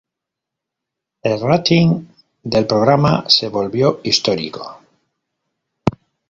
[1.21, 1.93] El rating
[2.41, 4.81] del programa se volvió histórico.